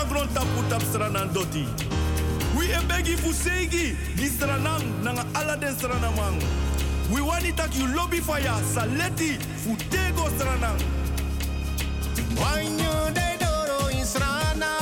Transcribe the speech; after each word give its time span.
agron 0.00 0.28
tapu 0.32 0.62
tap 0.68 0.82
stranan 0.82 1.32
doti. 1.32 1.64
We 2.56 2.64
e 2.72 2.80
begi 2.88 3.16
fu 3.16 3.32
segi, 3.32 3.96
di 4.16 4.26
stranang 4.26 4.82
nanga 5.02 5.24
ala 5.34 5.56
den 5.56 5.74
stranamang. 5.74 6.40
We 7.12 7.20
wani 7.20 7.52
tak 7.52 7.74
you 7.76 7.86
lobby 7.94 8.20
fire, 8.20 8.56
saleti 8.74 9.38
fu 9.62 9.76
tego 9.90 10.28
stranang. 10.36 10.80
Wanyo 12.40 13.12
de 13.12 13.28
doro 13.38 13.88
in 13.88 14.04
stranang, 14.04 14.79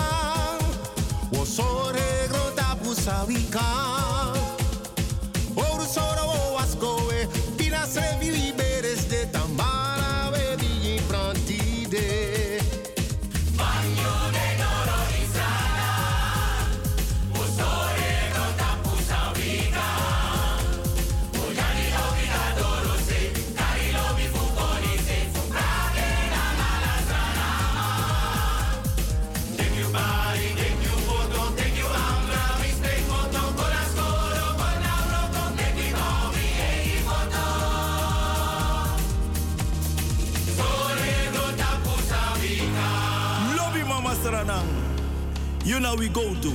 You 45.79 45.85
we 45.95 46.09
go 46.09 46.35
to. 46.35 46.49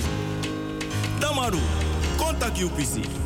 Damaru, 1.21 1.61
contact 2.19 2.57
UPC. 2.57 3.22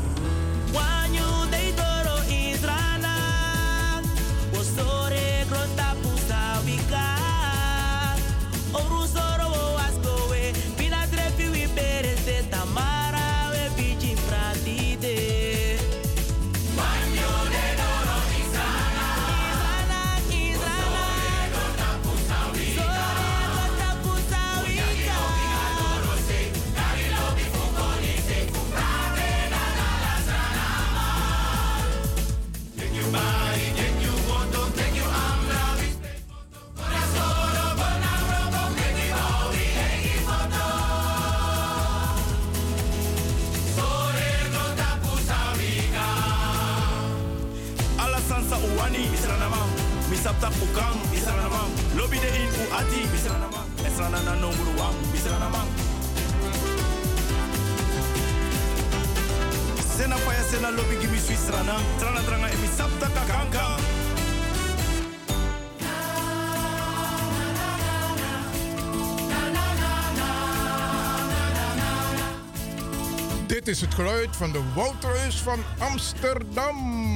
Is 73.67 73.81
het 73.81 73.93
geluid 73.93 74.35
van 74.35 74.51
de 74.51 74.61
Woudreus 74.75 75.35
van 75.35 75.59
Amsterdam. 75.79 77.06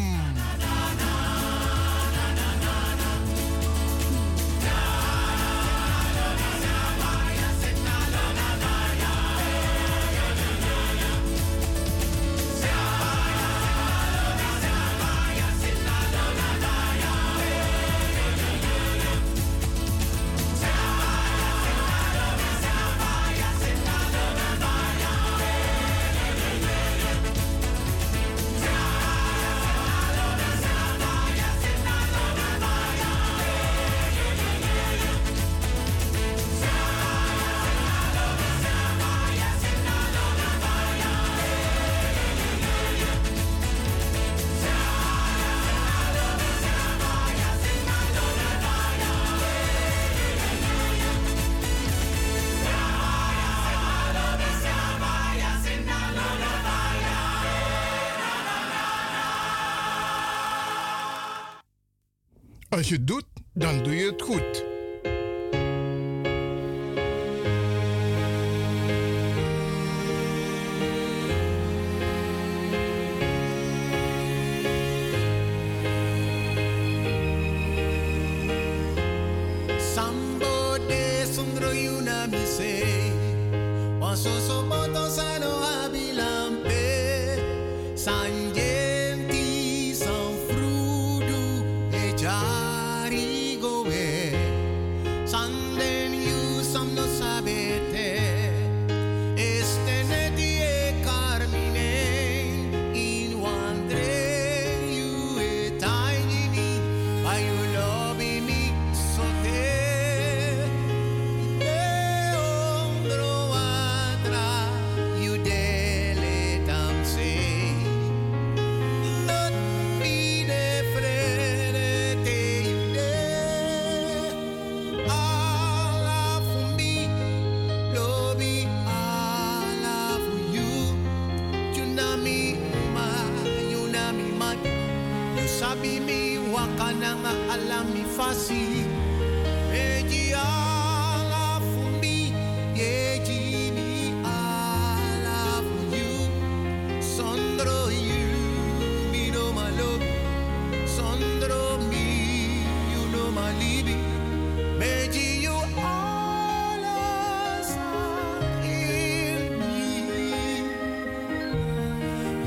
Als 62.72 62.90
je 62.90 63.04
doet, 63.04 63.26
dan 63.54 63.84
doe 63.84 63.96
je 63.96 64.12
het 64.12 64.22
goed. 64.22 64.71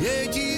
jedí 0.05 0.54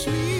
sweet. 0.00 0.39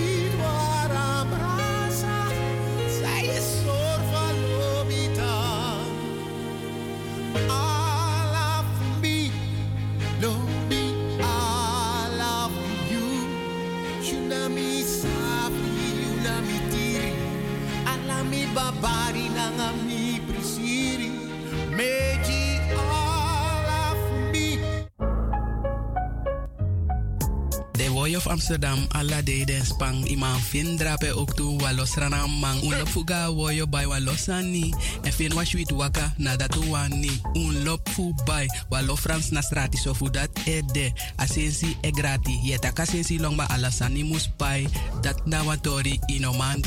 Amsterdam 28.30 28.86
alla 28.94 29.22
de 29.22 29.42
den 29.44 29.66
spang 29.66 30.06
iman 30.06 30.38
fin 30.38 30.78
drape 30.78 31.10
ook 31.10 31.34
walos 31.58 31.98
rana 31.98 32.26
mang 32.26 32.62
un 32.62 32.78
lop 32.78 32.88
fuga 32.88 33.26
woyo 33.30 33.66
by 33.66 33.84
walosani 33.90 34.70
en 35.02 35.12
fin 35.12 35.34
wa 35.34 35.44
sweet 35.44 35.72
waka 35.72 36.14
na 36.18 36.36
dat 36.36 36.54
wani 36.70 37.10
un 37.34 37.64
lop 37.64 37.82
fu 37.90 38.14
by 38.24 38.46
walo 38.70 38.96
frans 38.96 39.30
na 39.34 39.42
strati 39.42 39.76
so 39.76 39.94
fu 39.94 40.06
dat 40.10 40.30
ede 40.46 40.94
asensi 41.18 41.76
e 41.82 41.90
grati 41.90 42.38
yeta 42.42 42.72
kasensi 42.72 43.18
long 43.18 43.36
ba 43.36 43.50
alasani 43.50 44.04
mus 44.04 44.30
pai 44.38 44.68
dat 45.02 45.26
na 45.26 45.42
watori 45.42 45.98
ino 46.08 46.32
man 46.32 46.62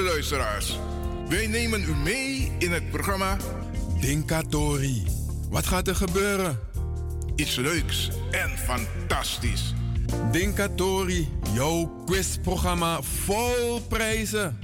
Beste 0.00 0.14
luisteraars, 0.14 0.78
wij 1.28 1.46
nemen 1.46 1.82
u 1.82 1.94
mee 1.94 2.52
in 2.58 2.72
het 2.72 2.90
programma 2.90 3.36
Dinkatori. 4.00 5.04
Wat 5.50 5.66
gaat 5.66 5.88
er 5.88 5.94
gebeuren? 5.94 6.58
Iets 7.36 7.56
leuks 7.56 8.10
en 8.30 8.50
fantastisch. 8.58 9.74
Dinkatori, 10.32 11.28
jouw 11.52 12.02
quizprogramma 12.06 13.02
vol 13.02 13.80
prijzen. 13.88 14.58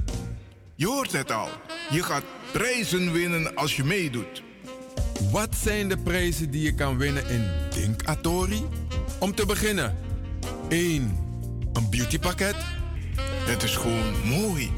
Je 0.74 0.86
hoort 0.86 1.12
het 1.12 1.30
al, 1.30 1.48
je 1.90 2.02
gaat 2.02 2.24
prijzen 2.52 3.12
winnen 3.12 3.54
als 3.54 3.76
je 3.76 3.84
meedoet. 3.84 4.42
Wat 5.30 5.56
zijn 5.62 5.88
de 5.88 5.98
prijzen 5.98 6.50
die 6.50 6.62
je 6.62 6.74
kan 6.74 6.98
winnen 6.98 7.28
in 7.28 7.44
Dinkatori? 7.70 8.64
Om 9.18 9.34
te 9.34 9.46
beginnen, 9.46 9.96
1. 10.68 11.18
Een 11.72 11.90
beautypakket. 11.90 12.56
Het 13.46 13.62
is 13.62 13.76
gewoon 13.76 14.24
mooi 14.24 14.70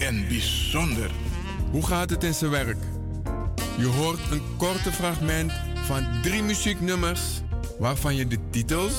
en 0.00 0.28
bijzonder. 0.28 1.10
Hoe 1.70 1.86
gaat 1.86 2.10
het 2.10 2.24
in 2.24 2.34
zijn 2.34 2.50
werk? 2.50 2.78
Je 3.76 3.86
hoort 3.86 4.30
een 4.30 4.42
korte 4.56 4.92
fragment 4.92 5.52
van 5.74 6.06
drie 6.22 6.42
muzieknummers 6.42 7.20
waarvan 7.78 8.16
je 8.16 8.26
de 8.26 8.38
titels 8.50 8.92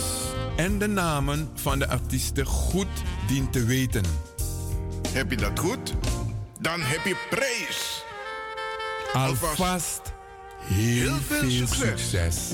en 0.55 0.79
de 0.79 0.87
namen 0.87 1.49
van 1.53 1.79
de 1.79 1.87
artiesten 1.87 2.45
goed 2.45 2.87
dient 3.27 3.53
te 3.53 3.63
weten. 3.63 4.03
Heb 5.11 5.31
je 5.31 5.37
dat 5.37 5.59
goed? 5.59 5.93
Dan 6.59 6.81
heb 6.81 7.05
je 7.05 7.15
prijs. 7.29 8.03
Alvast 9.13 10.01
heel, 10.63 11.15
veel, 11.15 11.67
succes. 11.67 12.53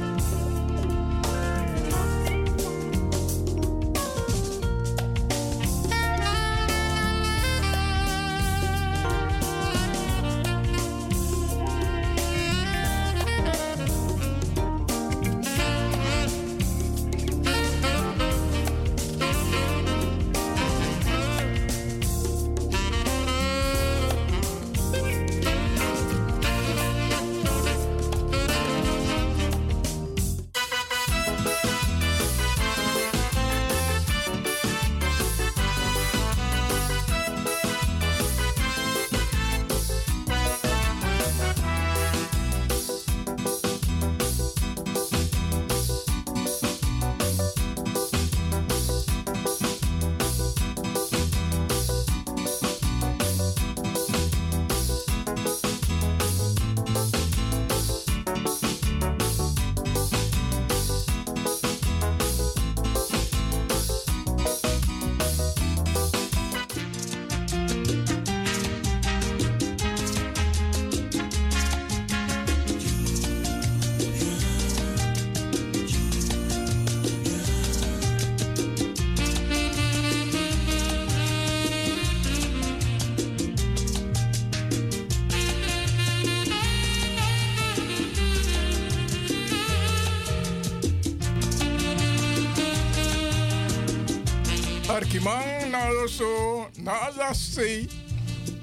Na 97.57 97.63
say 97.63 97.87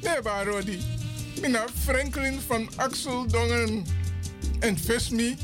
de 0.01 0.23
barodi. 0.23 0.79
Mina 1.43 1.67
Franklin 1.85 2.41
van 2.47 2.69
Axel 2.77 3.27
Dongen 3.27 3.85
en 4.61 4.79
Vesmi. 4.79 5.37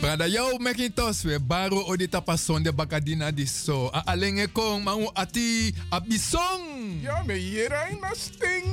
Brada 0.00 0.28
jou 0.28 0.58
mekintos 0.58 1.22
we 1.22 1.38
baro 1.38 1.84
odi 1.86 2.08
tapason 2.08 2.62
de 2.62 2.72
bakadina 2.72 3.30
di 3.34 3.46
so. 3.46 3.90
A 3.92 4.02
alenge 4.06 4.46
kong 4.52 4.84
mangu 4.84 5.10
ati 5.14 5.74
abisong. 5.90 7.02
Ja 7.02 7.22
me 7.26 7.34
yera 7.34 7.90
in 7.90 8.00
na 8.00 8.14
sting. 8.14 8.64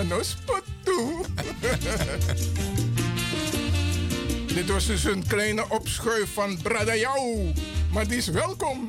Ano 0.00 0.22
spot 0.22 0.64
tu. 0.84 0.96
Dit 4.52 4.68
was 4.68 4.86
dus 4.86 5.04
een 5.04 5.26
kleine 5.26 5.64
opschuif 5.68 6.32
van 6.32 6.58
Bradajau. 6.62 7.52
Maar 7.92 8.08
die 8.08 8.16
is 8.16 8.28
welkom. 8.28 8.88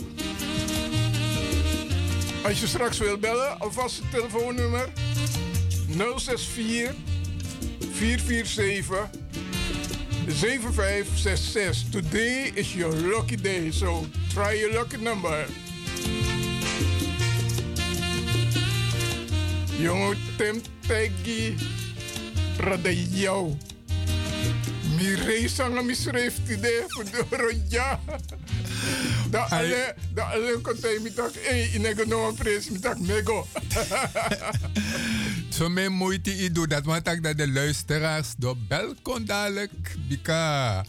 Als 2.43 2.59
je 2.59 2.67
straks 2.67 2.97
wil 2.97 3.17
bellen, 3.17 3.59
alvast 3.59 3.97
het 3.97 4.12
telefoonnummer 4.12 4.89
064 5.88 6.95
447 7.91 9.09
7566. 10.27 11.89
Today 11.89 12.51
is 12.53 12.73
your 12.73 12.95
lucky 12.95 13.35
day, 13.35 13.71
so 13.71 14.05
try 14.33 14.59
your 14.59 14.73
lucky 14.73 14.97
number. 14.97 15.45
Jongen, 19.77 20.17
Tim 20.38 20.62
Teggy 20.88 21.55
Radayau. 22.57 23.57
Mi 24.97 25.17
mi 25.83 25.95
schreef 25.95 26.38
idee 26.50 26.83
voor 26.88 27.03
de 27.03 27.62
ja. 27.69 28.00
Da 29.29 29.39
alle, 29.49 29.95
da 30.13 30.29
kontei 30.61 30.99
mi 30.99 31.13
tak, 31.13 31.35
eh, 31.35 31.73
inego 31.75 32.05
no 32.05 32.33
pres 32.33 32.69
mi 32.69 32.79
tak 32.79 32.99
mego. 32.99 33.47
Zo 35.49 35.69
meer 35.69 35.91
moeite 35.91 36.31
i 36.43 36.51
doe 36.51 36.67
dat, 36.67 36.85
want 36.85 37.07
ik 37.07 37.23
dat 37.23 37.37
de 37.37 37.51
luisteraars 37.51 38.33
door 38.37 38.57
bel 38.67 38.93
kon 39.01 39.25
dadelijk. 39.25 39.95
Bika. 40.07 40.85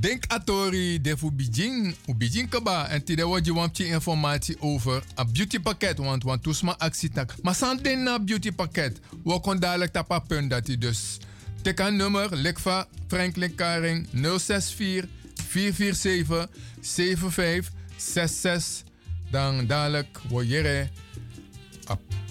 Denk 0.00 0.24
atori 0.26 1.00
de 1.00 1.16
fu 1.16 1.30
bijing, 1.30 1.94
u 2.06 2.14
bijing 2.14 2.48
kaba. 2.48 2.88
En 2.88 3.04
tide 3.04 3.26
wat 3.26 3.44
je 3.46 3.54
want 3.54 3.78
informatie 3.78 4.56
over 4.60 5.02
een 5.14 5.32
beauty 5.32 5.58
pakket. 5.58 5.98
Want 5.98 6.22
want 6.22 6.42
toesma 6.42 6.74
actie 6.78 7.10
tak. 7.10 7.34
Maar 7.42 7.54
san 7.54 7.76
den 7.76 8.02
na 8.02 8.18
beauty 8.18 8.52
pakket. 8.52 8.98
We 9.24 9.40
kon 9.40 9.58
dadelijk 9.58 9.92
tapa 9.92 10.18
punt 10.18 10.50
dat 10.50 10.66
hij 10.66 10.78
dus. 10.78 11.18
Teka 11.62 11.88
nummer, 11.88 12.36
Likva 12.36 12.86
Franklin 13.08 13.54
Karing 13.54 14.08
064 14.12 15.04
447 15.50 16.48
7566. 16.80 18.82
Dan 19.30 19.66
dadelijk 19.66 20.18
wo 20.28 20.42
jere. 20.42 20.88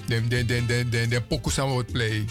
De, 0.08 0.28
de, 0.28 0.46
de, 0.46 0.66
de, 0.66 0.90
de, 0.90 1.08
de 1.08 1.22
pokus 1.22 1.60
aan 1.60 1.70
wordt 1.70 1.92
play. 1.92 2.26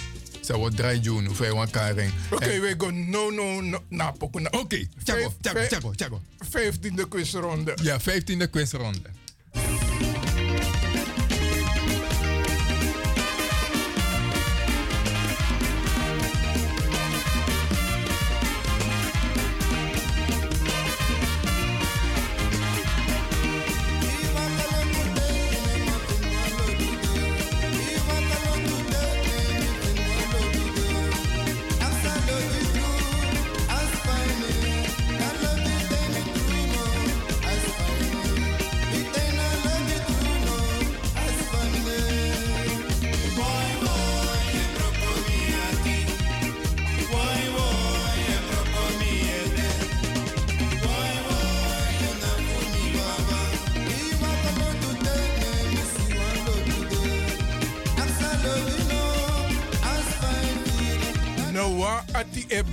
Ze 0.45 0.57
wordt 0.57 0.77
draai 0.77 1.01
doen, 1.01 1.29
of 1.29 1.39
hij 1.39 1.53
want 1.53 1.71
Karing. 1.71 2.13
Oké, 2.31 2.61
we 2.61 2.75
gaan 2.79 3.11
no, 3.11 3.31
no, 3.31 3.61
no, 3.61 3.79
na 3.89 4.15
na- 4.33 4.49
Oké, 4.51 4.87
tjago, 5.05 5.35
tjago, 5.41 5.59
Vijf- 5.59 5.69
tjago, 5.69 5.91
tjago. 5.95 6.21
Vijftiende 6.39 7.09
quizronde. 7.09 7.77
Ja, 7.83 8.01
15e 8.01 8.51
quizronde. 8.51 9.01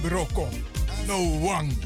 Broko. 0.06 0.48
No 1.08 1.18
one. 1.44 1.85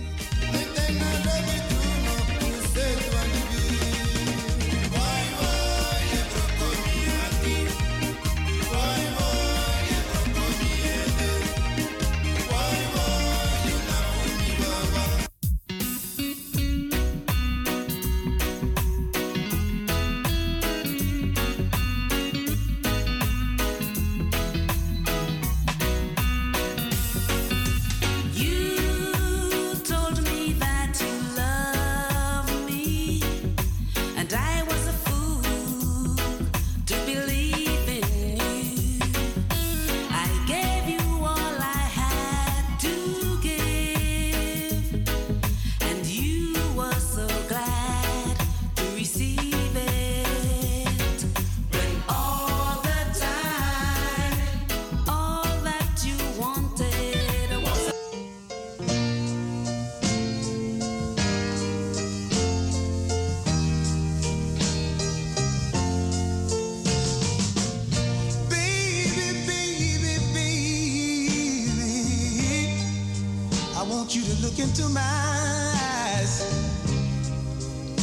Want 74.09 74.27
you 74.27 74.35
to 74.35 74.41
look 74.41 74.57
into 74.57 74.89
my 74.89 75.01
eyes. 75.01 76.41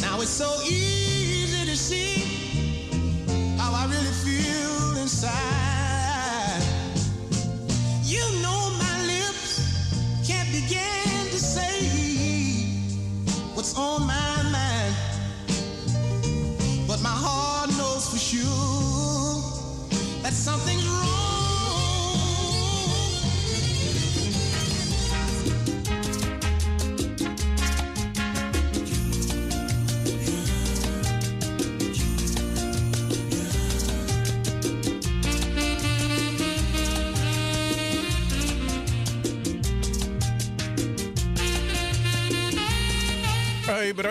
Now 0.03 0.21
it's 0.21 0.31
so 0.31 0.49
easy 0.63 0.96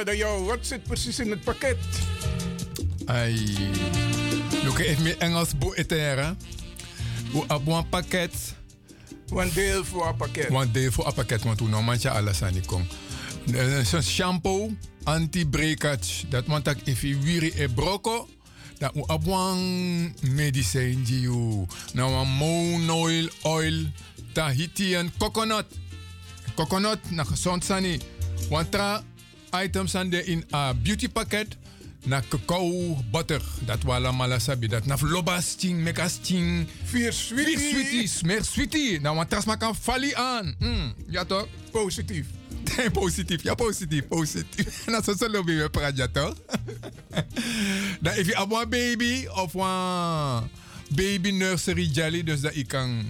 Brother, 0.06 0.24
yo, 0.26 0.44
wat 0.46 0.60
zit 0.62 0.84
precies 0.84 1.20
in 1.20 1.30
het 1.30 1.44
pakket? 1.44 1.78
Ai. 3.06 3.58
Look, 4.64 4.80
even 4.80 5.04
meer 5.04 5.18
Engels 5.18 5.58
boe 5.58 5.78
etera. 5.78 6.36
Hoe 7.32 7.44
op 7.48 7.68
een 7.68 7.90
pakket. 7.90 8.56
Een 9.30 9.52
deel 9.54 9.86
voor 9.86 10.08
een 10.08 10.16
pakket. 10.16 10.50
Want 10.50 10.74
deel 10.74 10.92
voor 10.92 11.08
een 11.08 11.14
pakket, 11.14 11.44
want 11.44 11.58
toen 11.58 11.70
nog 11.70 11.86
mancha 11.86 12.10
alles 12.10 12.44
aan 12.44 12.54
die 12.54 12.66
kom. 12.66 12.88
Zo'n 13.84 14.02
shampoo, 14.02 14.78
anti-breakage. 15.04 16.28
Dat 16.28 16.46
want 16.46 16.68
ik 16.68 16.78
even 16.84 17.22
wiri 17.22 17.52
e 17.56 17.68
broko. 17.68 18.28
Dat 18.78 18.96
u 18.96 19.00
op 19.00 19.28
een 19.28 20.16
medicijn 20.22 21.04
die 21.04 21.28
u. 21.28 21.66
Nou 21.94 22.14
een 22.14 22.28
moon 22.28 22.90
oil, 22.90 23.30
oil, 23.42 23.86
Tahiti 24.32 24.96
en 24.96 25.14
coconut. 25.18 25.66
Coconut, 26.56 27.12
na 27.12 27.24
gezond 27.24 27.64
sani. 27.64 28.00
Want 28.50 28.72
tra 28.72 29.04
items 29.64 29.96
aan 29.96 30.10
de 30.10 30.24
in 30.26 30.44
a 30.54 30.74
beauty 30.74 31.10
pakket. 31.10 31.58
Na 32.04 32.22
cacao 32.30 32.98
butter. 33.12 33.42
Dat 33.66 33.84
wala 33.84 34.12
malasabi. 34.12 34.68
Dat 34.68 34.86
na 34.86 34.98
lobasting, 35.02 35.80
mekasting. 35.84 36.68
Vier 36.84 37.02
Vier 37.02 37.14
sweeties. 37.14 37.70
sweeties, 37.70 38.22
meer 38.22 38.44
sweetie. 38.44 39.02
Nou, 39.02 39.16
want 39.16 39.30
tras 39.30 39.46
maar 39.46 39.58
kan 39.58 39.76
fali 39.76 40.14
aan. 40.14 40.56
Mm, 40.60 40.94
ja 41.08 41.26
toch? 41.26 41.48
Positief. 41.72 42.26
positief, 42.94 43.44
ja, 43.44 43.54
positief, 43.56 44.08
positief. 44.08 44.88
En 44.88 44.94
als 44.94 45.06
ze 45.18 45.30
lobby 45.30 45.56
we 45.56 45.70
praten, 45.70 46.12
toch? 46.12 46.36
Dan 48.02 48.14
if 48.14 48.28
je 48.28 48.36
een 48.36 48.70
baby 48.70 49.26
of 49.28 49.54
een 49.54 50.50
baby 50.96 51.32
nursery 51.32 51.90
jelly, 51.94 52.24
dus 52.24 52.42
dat 52.42 52.56
ik 52.56 52.68
kan. 52.68 53.06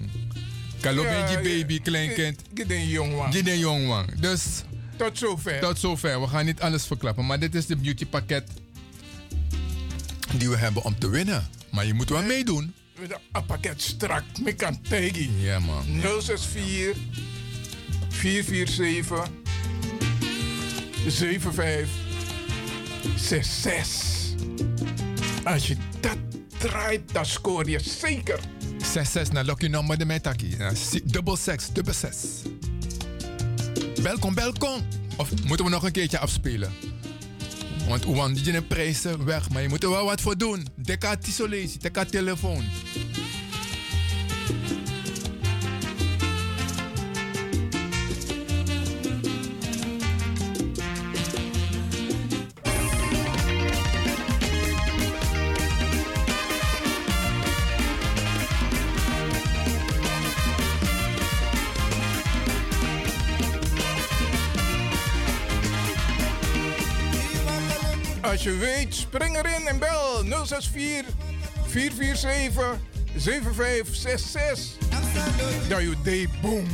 Kan 0.80 0.94
lopen 0.94 1.10
Ja, 1.12 1.26
je 1.30 1.36
ja. 1.36 1.42
baby, 1.42 1.80
kleinkind. 1.80 2.40
Gid 2.54 2.70
een 2.70 2.88
jongen. 2.88 3.32
Gid 3.32 3.48
een 3.48 3.58
jongwang. 3.58 4.20
Dus 4.20 4.42
Tot 4.96 5.18
zover. 5.18 5.60
tot 5.60 5.78
zover. 5.78 6.20
We 6.20 6.26
gaan 6.26 6.44
niet 6.44 6.60
alles 6.60 6.86
verklappen, 6.86 7.26
maar 7.26 7.38
dit 7.38 7.54
is 7.54 7.66
de 7.66 7.76
beautypakket 7.76 8.50
die 10.36 10.48
we 10.48 10.56
hebben 10.56 10.84
om 10.84 10.98
te 10.98 11.08
winnen. 11.08 11.48
Maar 11.70 11.86
je 11.86 11.94
moet 11.94 12.08
wel 12.08 12.22
meedoen. 12.22 12.74
Een 13.32 13.46
pakket 13.46 13.82
strak. 13.82 14.22
Ik 14.44 14.56
kan 14.56 14.80
tegen. 14.80 15.40
Ja, 15.40 15.58
man. 15.58 15.84
064 16.20 16.96
447 18.08 19.28
75 21.08 21.88
66. 23.16 24.14
Als 25.44 25.66
je 25.66 25.76
dat 26.00 26.16
draait, 26.58 27.12
dan 27.12 27.26
scoor 27.26 27.68
je 27.68 27.78
zeker. 27.78 28.40
6-6 29.28 29.32
naar 29.32 29.44
Lucky 29.44 29.66
Number 29.66 29.98
de 29.98 30.04
Metaki. 30.04 30.56
Dubbel 31.04 31.36
6, 31.36 31.68
dubbel 31.72 31.94
6. 31.94 32.16
Welkom, 34.06 34.34
welkom. 34.34 34.80
Of 35.16 35.44
moeten 35.44 35.64
we 35.64 35.70
nog 35.70 35.82
een 35.82 35.92
keertje 35.92 36.18
afspelen? 36.18 36.72
Want 37.88 38.06
Oewan, 38.06 38.34
die 38.34 38.62
prijzen 38.62 39.24
weg, 39.24 39.50
maar 39.50 39.62
je 39.62 39.68
moet 39.68 39.82
er 39.82 39.90
wel 39.90 40.04
wat 40.04 40.20
voor 40.20 40.38
doen. 40.38 40.66
Deka 40.74 41.16
tisolesi, 41.16 41.78
deka 41.78 42.04
telefoon. 42.04 42.64
Je 68.46 68.56
weet, 68.56 68.94
spring 68.94 69.36
erin 69.36 69.66
en 69.66 69.78
bel 69.78 70.24
064 70.44 71.04
447 71.66 72.80
7566. 73.16 74.78
Dat 75.68 75.80
je 75.80 75.94
day 76.02 76.28
boom. 76.42 76.66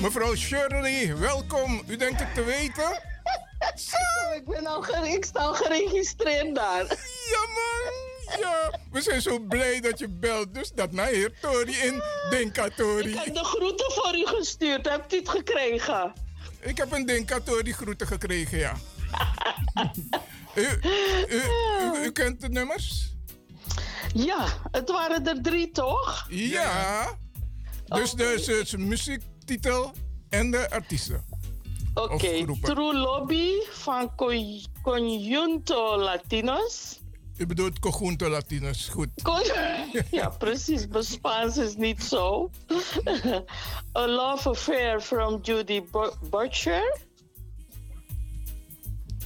Mevrouw 0.00 0.34
Shirley, 0.34 1.16
welkom. 1.16 1.82
U 1.86 1.96
denkt 1.96 2.20
het 2.20 2.34
te 2.34 2.44
weten? 2.44 3.02
Ik, 4.36 4.44
ben 4.46 4.66
al 4.66 5.04
ik 5.04 5.24
sta 5.24 5.40
al 5.40 5.54
geregistreerd 5.54 6.54
daar. 6.54 6.84
Ja, 7.30 7.40
man. 7.46 8.40
Ja, 8.40 8.78
we 8.92 9.00
zijn 9.00 9.22
zo 9.22 9.38
blij 9.38 9.80
dat 9.80 9.98
je 9.98 10.08
belt. 10.08 10.54
Dus 10.54 10.70
dat 10.70 10.92
naar 10.92 11.06
heer 11.06 11.32
Tori 11.40 11.76
in 11.76 12.02
Denkatori. 12.30 13.08
Ik 13.08 13.24
heb 13.24 13.34
de 13.34 13.44
groeten 13.44 13.92
voor 13.92 14.14
u 14.16 14.26
gestuurd. 14.26 14.88
Hebt 14.88 15.12
u 15.12 15.16
het 15.16 15.28
gekregen? 15.28 16.12
Ik 16.60 16.76
heb 16.76 16.92
een 16.92 17.06
Denkatori 17.06 17.72
groeten 17.72 18.06
gekregen, 18.06 18.58
ja. 18.58 18.74
u, 20.54 20.66
u, 21.28 21.42
u, 21.78 22.04
u 22.04 22.12
kent 22.12 22.40
de 22.40 22.48
nummers? 22.48 23.14
Ja, 24.14 24.46
het 24.70 24.90
waren 24.90 25.26
er 25.26 25.42
drie, 25.42 25.70
toch? 25.70 26.26
Ja. 26.28 27.18
Dus 27.84 28.10
de 28.10 28.16
dus, 28.16 28.44
dus 28.44 29.18
muziektitel 29.50 29.92
en 30.28 30.50
de 30.50 30.70
artiesten. 30.70 31.24
Oké, 31.94 32.42
groepen. 32.42 32.74
True 32.74 32.94
Lobby 32.94 33.50
van 33.70 34.14
Con- 34.14 34.62
Conjunto 34.82 35.96
Latinos. 35.98 37.00
U 37.36 37.46
bedoelt 37.46 37.78
Conjunto 37.78 38.28
Latinos, 38.28 38.88
goed. 38.88 39.08
Con- 39.22 39.42
ja, 40.20 40.28
precies. 40.28 40.86
Mijn 40.86 41.04
Spaans 41.04 41.56
is 41.56 41.74
niet 41.76 42.02
zo. 42.02 42.50
A 43.96 44.06
Love 44.06 44.48
Affair 44.48 45.00
from 45.00 45.38
Judy 45.42 45.82
Bu- 45.90 46.12
Butcher. 46.30 46.98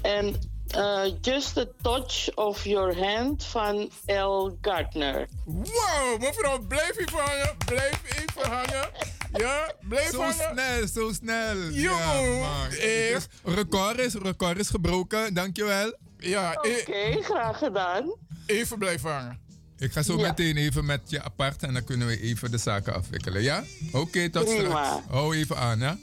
En 0.02 0.36
eh, 0.66 1.12
Just 1.20 1.58
a 1.58 1.64
Touch 1.82 2.34
of 2.34 2.64
Your 2.64 2.98
Hand 2.98 3.44
van 3.44 3.90
L. 4.06 4.56
Gardner. 4.60 5.28
Wow, 5.44 6.20
mevrouw, 6.20 6.58
blijf 6.58 6.98
even 6.98 7.18
hangen. 7.18 7.56
Blijf 7.66 8.02
even 8.22 8.50
hangen. 8.50 8.90
Ja, 9.36 9.72
blijf 9.88 10.10
Zo 10.10 10.18
hangen. 10.20 10.34
snel, 10.52 10.86
zo 10.88 11.12
snel. 11.12 11.56
Jongen, 11.70 12.40
eh. 12.70 13.14
Dus 13.14 13.26
record, 13.44 13.98
is, 13.98 14.14
record 14.14 14.58
is 14.58 14.68
gebroken, 14.68 15.34
dankjewel. 15.34 15.94
Ja, 16.18 16.52
Oké, 16.52 16.68
e- 16.92 17.22
graag 17.22 17.58
gedaan. 17.58 18.14
even 18.46 18.78
blijven 18.78 19.10
hangen. 19.10 19.38
Ik 19.78 19.92
ga 19.92 20.02
zo 20.02 20.16
Ja. 20.18 20.26
meteen 20.26 20.56
even 20.56 20.84
met 20.84 21.00
je 21.06 21.22
apart 21.22 21.62
en 21.62 21.72
dan 21.72 21.84
kunnen 21.84 22.06
we 22.06 22.20
even 22.20 22.50
de 22.50 22.58
zaken 22.58 22.94
afwikkelen, 22.94 23.42
ja? 23.42 23.64
Oké, 23.92 24.30
tot 24.30 24.44
Prima. 24.44 24.84
straks. 24.84 25.06
Hou 25.10 25.36
even 25.36 25.56
aan, 25.56 25.78
ja? 25.78 25.98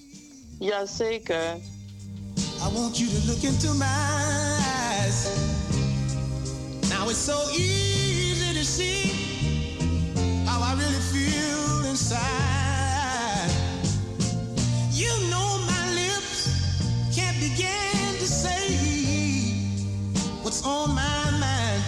Jazeker. 0.60 1.56
I 2.68 2.74
want 2.74 2.98
you 2.98 3.10
to 3.10 3.18
look 3.26 3.42
into 3.42 3.74
my 3.74 3.86
eyes. 3.86 5.26
Now 6.90 7.10
it's 7.10 7.24
so 7.26 7.50
easy 7.50 8.54
to 8.60 8.64
see 8.64 9.12
how 10.46 10.62
I 10.64 10.76
really 10.82 11.02
feel 11.12 11.86
inside. 11.90 12.71
Begin 17.42 18.14
to 18.20 18.28
say 18.28 18.70
what's 20.44 20.64
on 20.64 20.94
my 20.94 21.32
mind, 21.40 21.84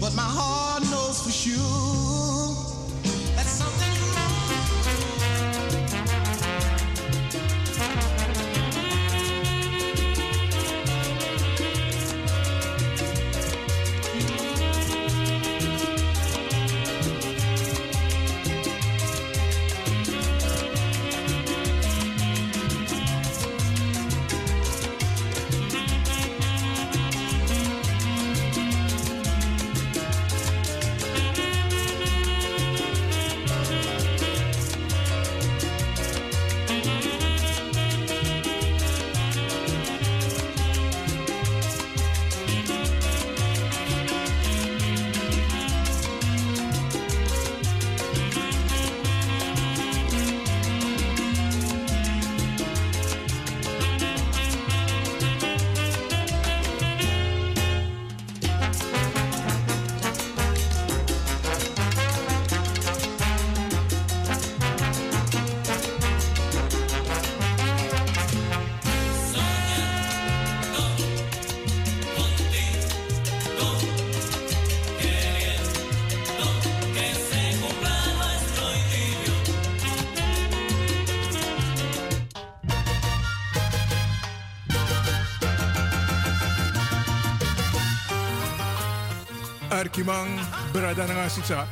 but 0.00 0.14
my 0.14 0.22
heart 0.22 0.84
knows 0.84 1.20
for 1.20 1.32
sure 1.32 1.95
Arkimang, 89.96 90.40
Bradananga. 90.72 91.66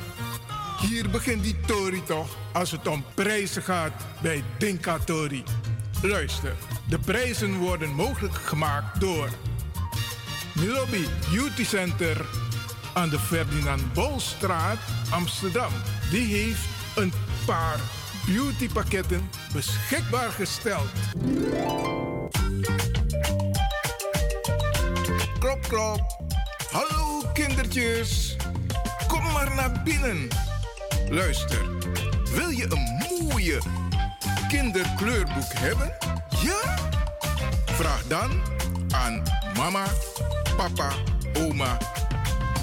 Hier 0.81 1.11
begint 1.11 1.43
die 1.43 1.57
Tori 1.67 2.03
toch 2.05 2.37
als 2.53 2.71
het 2.71 2.89
om 2.89 3.05
prijzen 3.15 3.63
gaat 3.63 3.93
bij 4.23 4.45
Dinka 4.59 4.99
Tori. 4.99 5.45
Luister, 6.03 6.57
de 6.89 6.99
prijzen 6.99 7.59
worden 7.59 7.91
mogelijk 7.91 8.35
gemaakt 8.35 9.01
door 9.01 9.29
Milobi 10.55 11.07
Beauty 11.31 11.65
Center 11.65 12.25
aan 12.95 13.09
de 13.09 13.19
Ferdinand 13.19 13.93
Bolstraat, 13.93 14.79
Amsterdam. 15.11 15.73
Die 16.11 16.35
heeft 16.35 16.67
een 16.97 17.13
paar 17.47 17.81
beautypakketten 18.27 19.31
beschikbaar 19.53 20.31
gesteld. 20.31 20.89
Klop, 25.39 25.63
klop. 25.69 26.24
Kom 29.07 29.33
maar 29.33 29.55
naar 29.55 29.83
binnen. 29.85 30.29
Luister, 31.09 31.61
wil 32.31 32.49
je 32.49 32.67
een 32.69 33.05
mooie 33.09 33.59
kinderkleurboek 34.49 35.53
hebben? 35.55 35.93
Ja? 36.43 36.91
Vraag 37.65 38.07
dan 38.07 38.31
aan 38.91 39.23
mama, 39.57 39.85
papa, 40.57 40.91
oma, 41.39 41.79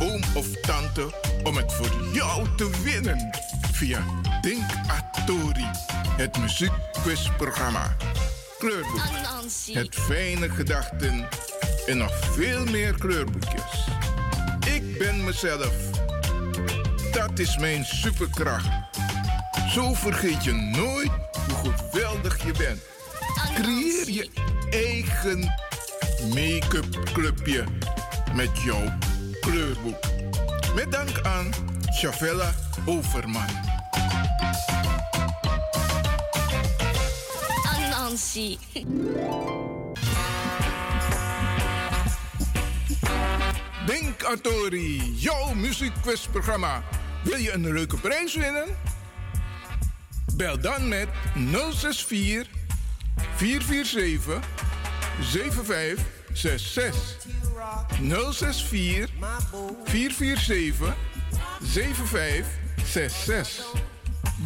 oom 0.01 0.21
of 0.33 0.47
tante 0.61 1.13
om 1.43 1.55
het 1.55 1.73
voor 1.73 2.13
jou 2.13 2.47
te 2.55 2.69
winnen 2.83 3.29
via 3.71 4.03
Dink 4.41 4.71
Atori, 4.87 5.69
het 6.17 6.37
muziekquizprogramma. 6.37 7.95
Kleurboek, 8.59 9.01
het 9.71 9.95
fijne 9.95 10.49
gedachten 10.49 11.27
en 11.85 11.97
nog 11.97 12.11
veel 12.33 12.65
meer 12.65 12.93
kleurboekjes. 12.93 14.00
Ben 15.01 15.23
mezelf. 15.23 15.73
Dat 17.11 17.39
is 17.39 17.57
mijn 17.57 17.85
superkracht. 17.85 18.67
Zo 19.69 19.93
vergeet 19.93 20.43
je 20.43 20.53
nooit 20.53 21.11
hoe 21.47 21.73
geweldig 21.73 22.43
je 22.43 22.51
bent. 22.57 22.81
Creëer 23.53 24.09
je 24.09 24.29
eigen 24.69 25.39
make-up 26.33 27.03
clubje 27.13 27.63
met 28.35 28.49
jouw 28.63 28.97
kleurboek. 29.39 30.03
Met 30.75 30.91
dank 30.91 31.21
aan 31.21 31.53
Chavella 31.85 32.53
Overman. 32.85 33.49
Anansi. 37.63 38.57
Denk 43.85 44.23
Atori, 44.23 45.13
jouw 45.15 45.53
muziekquizprogramma. 45.53 46.83
Wil 47.23 47.37
je 47.37 47.51
een 47.51 47.73
leuke 47.73 47.97
prijs 47.97 48.35
winnen? 48.35 48.65
Bel 50.35 50.59
dan 50.59 50.87
met 50.87 51.07
064 51.73 52.47
447 53.35 54.39
7566. 55.21 57.27
064 58.31 59.09
447 59.83 60.95
7566. 61.63 63.65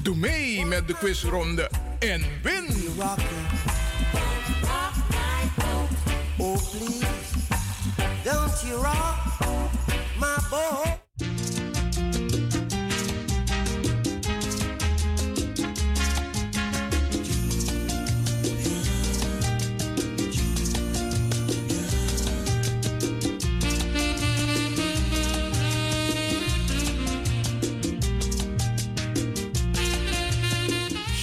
Doe 0.01 0.15
mee 0.15 0.65
met 0.65 0.87
de 0.87 0.93
quizronde 0.93 1.69
en 1.99 2.23
win! 2.41 2.65
Oh, 6.37 6.57
don't 8.23 8.63
you 8.63 8.77
rock 8.77 9.17
my 10.19 10.37
boat. 10.49 10.99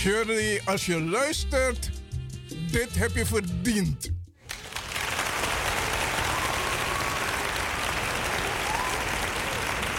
Shirley, 0.03 0.61
als 0.65 0.87
je 0.87 1.01
luistert, 1.01 1.91
dit 2.71 2.95
heb 2.95 3.15
je 3.15 3.27
verdiend. 3.27 4.22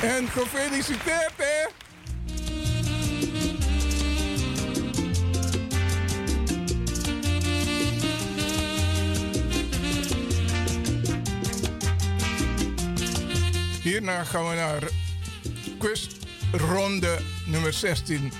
En 0.03 0.27
gefeliciteerd, 0.27 1.33
hè? 1.37 1.67
Hierna 13.81 14.23
gaan 14.23 14.49
we 14.49 14.55
naar 14.55 14.83
quizronde 15.77 17.19
nummer 17.45 17.73
16. 17.73 18.31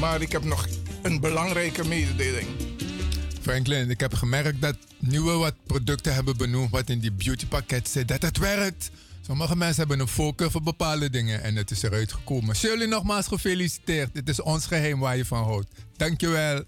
Maar 0.00 0.22
ik 0.22 0.32
heb 0.32 0.44
nog 0.44 0.66
een 1.02 1.20
belangrijke 1.20 1.88
mededeling. 1.88 2.46
Franklin, 3.40 3.90
ik 3.90 4.00
heb 4.00 4.14
gemerkt 4.14 4.60
dat 4.60 4.76
nu 4.98 5.20
we 5.20 5.32
wat 5.32 5.54
producten 5.66 6.14
hebben 6.14 6.36
benoemd 6.36 6.70
wat 6.70 6.88
in 6.88 6.98
die 6.98 7.12
beautypakket 7.12 7.88
zit, 7.88 8.08
dat 8.08 8.22
het 8.22 8.38
werkt. 8.38 8.90
Sommige 9.26 9.56
mensen 9.56 9.78
hebben 9.78 10.00
een 10.00 10.08
voorkeur 10.08 10.50
voor 10.50 10.62
bepaalde 10.62 11.10
dingen 11.10 11.42
en 11.42 11.56
het 11.56 11.70
is 11.70 11.82
eruit 11.82 12.12
gekomen. 12.12 12.56
Shirley, 12.56 12.86
nogmaals 12.86 13.26
gefeliciteerd. 13.26 14.14
Dit 14.14 14.28
is 14.28 14.40
ons 14.40 14.66
geheim 14.66 14.98
waar 14.98 15.16
je 15.16 15.24
van 15.24 15.42
houdt. 15.42 15.68
Dankjewel. 15.96 16.64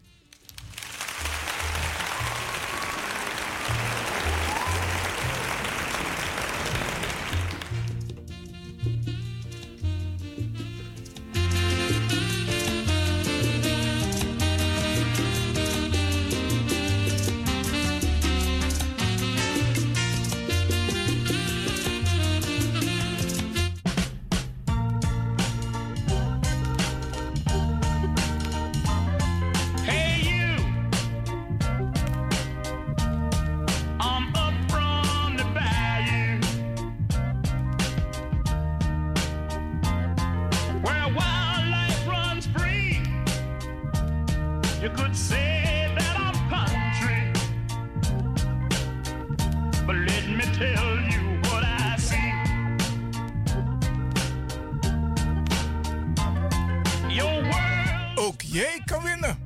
Jij 58.53 58.83
kan 58.85 59.03
winnen. 59.03 59.39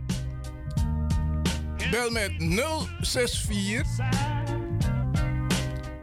Bel 1.91 2.11
met 2.11 2.33
064 3.01 3.87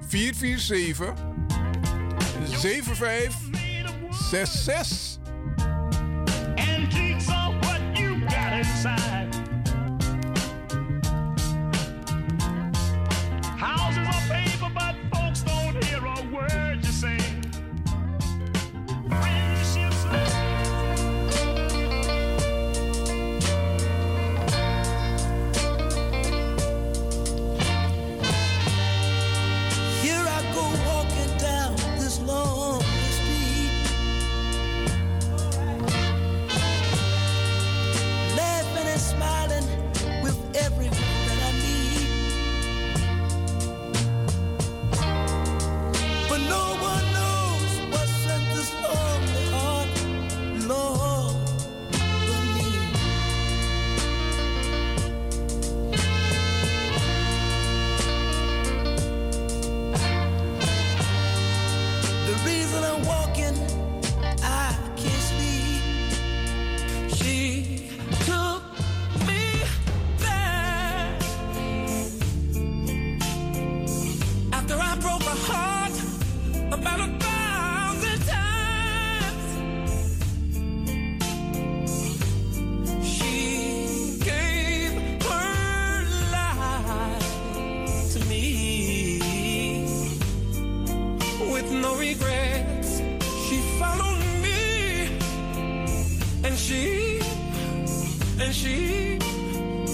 447 0.07 1.13
7566. 2.43 5.17
Antiques 6.55 7.29
are 7.29 7.59
what 7.59 7.97
you 7.97 8.19
got 8.19 8.53
inside. 8.53 9.18
She, 96.59 97.19
and 98.41 98.53
she, 98.53 99.17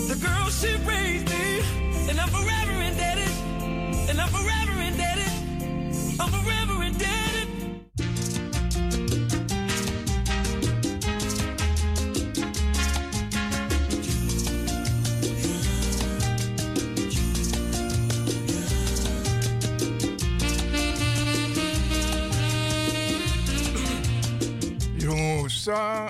the 0.10 0.18
girl 0.20 0.50
she 0.50 0.76
raised 0.88 1.30
me, 1.30 1.62
and 2.10 2.20
I'm 2.20 2.30
forever 2.30 2.75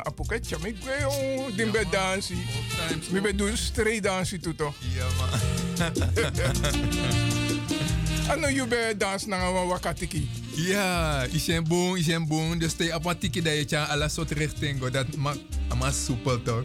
sa, 0.05 0.09
apoket, 0.09 0.49
ja, 0.49 0.57
ik 0.63 0.75
weet 0.83 0.99
yo, 0.99 1.55
din 1.55 1.71
be 1.71 1.85
dansi. 1.89 2.35
Mi 3.11 3.21
be 3.21 3.35
doen 3.35 3.57
straight 3.57 4.03
dansi 4.03 4.39
tuto. 4.39 4.73
Ja, 4.79 5.05
man. 5.17 5.29
Ano 8.27 8.47
you 8.49 8.67
be 8.67 8.93
dans 8.97 9.25
na 9.25 9.51
wakatiki? 9.51 10.29
Ja, 10.55 11.25
isen 11.31 11.63
boom, 11.63 11.95
isen 11.95 12.27
boom. 12.27 12.59
Dus 12.59 12.73
te 12.73 12.91
op 12.95 13.05
een 13.05 13.17
tiki 13.17 13.41
dat 13.41 13.53
je 13.53 13.65
tja 13.65 13.83
alle 13.83 14.09
soort 14.09 14.31
richting. 14.31 14.89
Dat 14.89 15.15
maakt 15.15 15.39
ama 15.67 15.91
soepel 15.91 16.41
toch? 16.41 16.63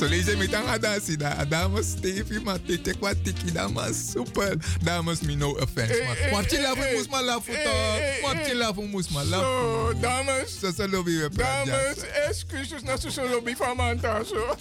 Lees 0.00 0.24
je 0.26 0.36
met 0.36 0.52
een 0.52 0.66
adansi 0.66 1.16
da. 1.16 1.44
Dames 1.44 1.86
Stevie, 1.90 2.40
maar 2.40 2.62
te 2.62 2.80
te 2.80 2.92
kwa 2.98 3.12
tiki 3.22 3.52
da 3.52 3.68
maar 3.68 3.90
soepel. 4.12 4.54
Dames 4.82 5.20
me 5.20 5.34
no 5.34 5.50
offense. 5.50 5.94
Eh, 5.94 6.06
Maar 6.06 6.30
wat 6.30 6.50
je 6.50 6.60
lafu 6.60 6.94
moest 6.94 7.10
maar 7.10 7.22
lafu 7.24 7.52
toch? 7.64 8.00
Wat 8.32 8.46
je 8.46 8.56
lafu 8.56 8.82
moest 8.82 9.10
maar 9.10 9.24
lafu. 9.24 9.44
Zo, 9.44 9.92
dames. 10.00 10.58
Zo 10.60 10.72
zo 10.76 10.88
lobby 10.88 11.18
we 11.18 11.28
praten. 11.30 11.72
Dames, 11.72 11.96
excuses 12.28 12.82
na 12.82 12.96
zo 12.96 13.08
zo 13.08 13.28
lobby 13.28 13.54
van 13.56 13.76
Manta. 13.76 14.22
Zo. 14.24 14.56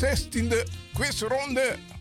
16e 0.00 0.64
quizronde. 0.96 1.99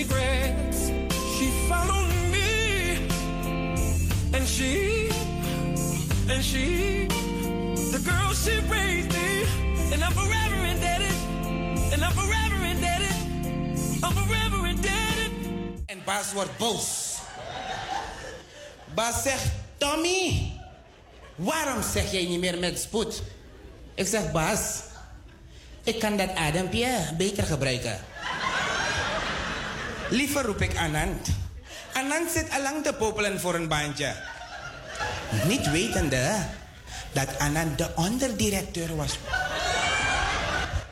Regrets. 0.00 0.88
She 1.36 1.46
followed 1.68 2.12
me, 2.32 2.96
and 4.32 4.46
she, 4.46 5.10
and 6.28 6.42
she, 6.42 7.06
the 7.92 8.00
girl 8.04 8.32
she 8.32 8.54
raised 8.68 9.12
me, 9.12 9.30
and 9.92 10.02
I'm 10.02 10.12
forever 10.12 10.60
indebted, 10.72 11.16
and 11.92 12.00
I'm 12.06 12.12
forever 12.12 12.58
indebted, 12.72 13.16
I'm 14.04 14.14
forever 14.20 14.66
indebted. 14.66 15.32
En 15.86 15.98
Bas 16.04 16.32
wordt 16.32 16.56
boos. 16.58 17.18
Bas 18.94 19.22
zegt, 19.22 19.46
Tommy, 19.78 20.52
waarom 21.36 21.82
zeg 21.92 22.12
jij 22.12 22.26
niet 22.26 22.40
meer 22.40 22.58
met 22.58 22.80
spoed? 22.80 23.22
Ik 23.94 24.06
zeg, 24.06 24.32
Bas, 24.32 24.58
ik 25.84 25.98
kan 25.98 26.16
dat 26.16 26.34
adempje 26.34 27.14
beter 27.16 27.44
gebruiken. 27.44 28.09
Liever 30.10 30.44
roep 30.44 30.60
ik 30.60 30.76
Anand. 30.76 31.28
Anand 31.92 32.30
zit 32.30 32.50
allang 32.50 32.84
te 32.84 32.92
popelen 32.92 33.40
voor 33.40 33.54
een 33.54 33.68
baantje. 33.68 34.14
Niet 35.44 35.70
wetende 35.70 36.36
dat 37.12 37.38
Anand 37.38 37.78
de 37.78 37.88
onderdirecteur 37.94 38.96
was. 38.96 39.18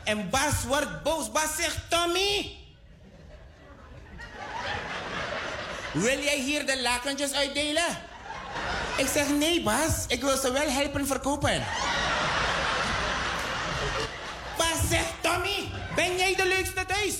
En 0.03 0.29
Bas 0.29 0.63
wordt 0.67 1.03
boos. 1.03 1.31
Bas 1.31 1.55
zegt, 1.57 1.77
Tommy, 1.89 2.57
Wil 5.93 6.19
jij 6.19 6.39
hier 6.39 6.65
de 6.65 6.81
lakentjes 6.81 7.33
uitdelen? 7.33 7.97
Ik 8.97 9.07
zeg 9.13 9.29
nee, 9.29 9.61
Bas. 9.61 10.05
Ik 10.07 10.21
wil 10.21 10.37
ze 10.37 10.51
wel 10.51 10.69
helpen 10.69 11.07
verkopen. 11.07 11.63
Bas 14.57 14.89
zegt 14.89 15.13
Tommy, 15.21 15.71
ben 15.95 16.17
jij 16.17 16.35
de 16.35 16.47
leukste 16.47 16.85
thuis? 16.85 17.13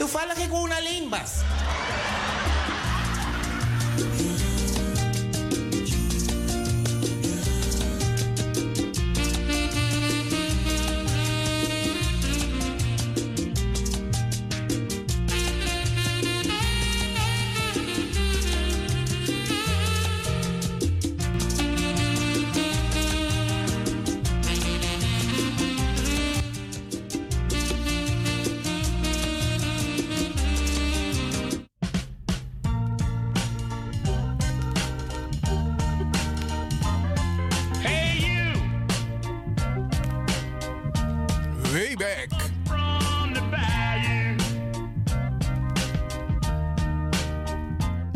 Toevallig 0.00 0.36
ik 0.36 0.50
woon 0.50 0.72
alleen, 0.72 1.08
Bas. 1.08 1.30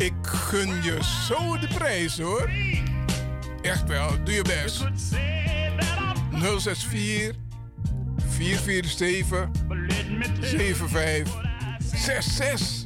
Ik 0.05 0.13
gun 0.21 0.83
je 0.83 0.97
zo 1.27 1.57
de 1.57 1.67
prijs 1.67 2.19
hoor. 2.19 2.49
Echt 3.61 3.87
wel, 3.87 4.23
doe 4.23 4.33
je 4.33 4.41
best. 4.41 4.87
064 6.31 7.35
447 8.17 9.49
66. 11.79 12.84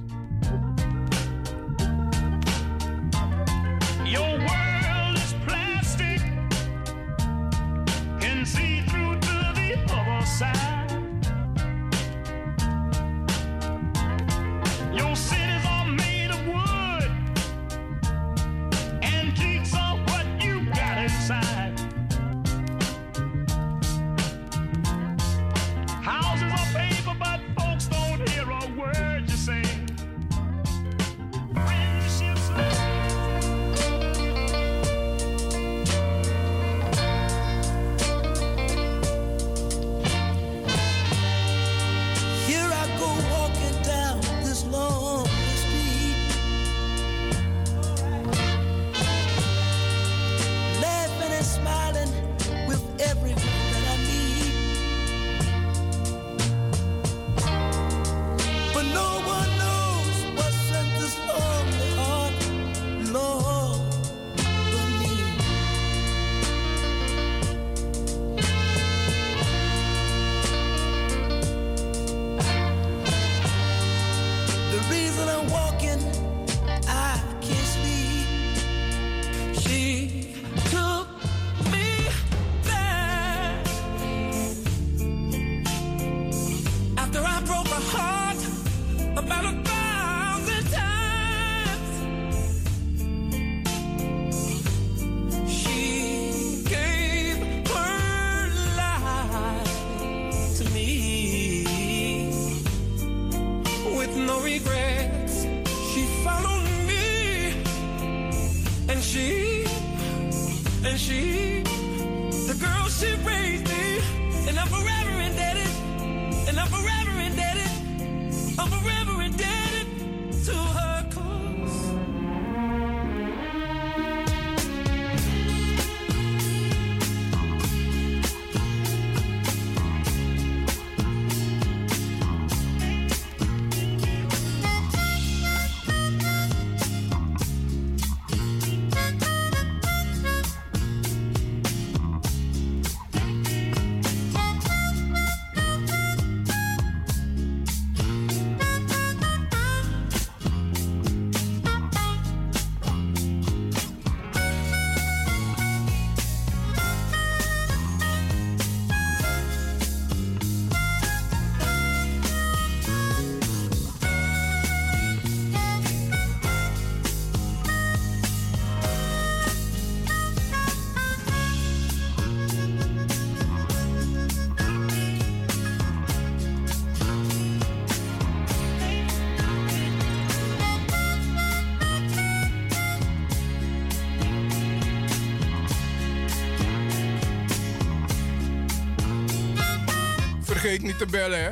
vergeet 190.70 190.88
niet 190.88 190.98
te 190.98 191.06
bellen, 191.06 191.44
hè. 191.44 191.52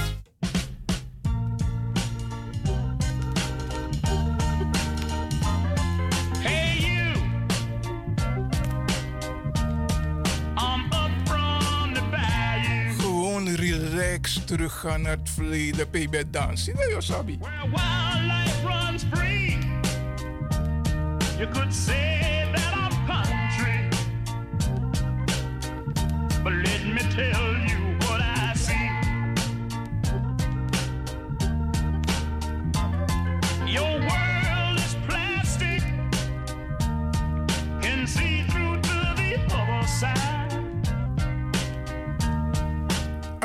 terug 14.50 14.80
gaan 14.80 15.02
naar 15.02 15.16
het 15.16 15.30
verleden, 15.30 15.90
baby 15.90 16.22
Dance. 16.30 16.64
Zie 16.64 16.74
je, 16.74 16.96
Sabi? 16.98 17.38
Where 17.38 17.70
wildlife 17.70 18.66
runs 18.66 19.04
free, 19.12 19.58
you 21.38 21.48
could 21.52 21.74
say 21.74 22.09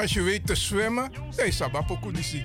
Als 0.05 0.13
je 0.13 0.21
weet 0.21 0.47
te 0.47 0.55
zwemmen, 0.55 1.11
hey, 1.35 1.51
sabapoku 1.51 2.11
disi. 2.11 2.43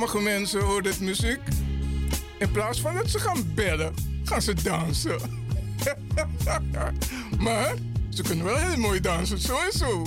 Sommige 0.00 0.30
mensen 0.30 0.60
horen 0.60 0.82
dit 0.82 1.00
muziek. 1.00 1.40
In 2.38 2.50
plaats 2.50 2.80
van 2.80 2.94
dat 2.94 3.10
ze 3.10 3.18
gaan 3.18 3.54
bellen, 3.54 3.94
gaan 4.24 4.42
ze 4.42 4.54
dansen. 4.62 5.18
maar 7.38 7.74
ze 8.08 8.22
kunnen 8.22 8.44
wel 8.44 8.56
heel 8.56 8.76
mooi 8.76 9.00
dansen, 9.00 9.38
zo. 9.72 10.06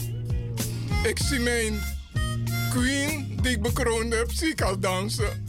Ik 1.04 1.20
zie 1.20 1.40
mijn 1.40 1.80
queen 2.70 3.40
die 3.42 3.52
ik 3.52 3.62
bekroond 3.62 4.14
heb, 4.14 4.32
zie 4.32 4.50
ik 4.50 4.62
al 4.62 4.80
dansen. 4.80 5.43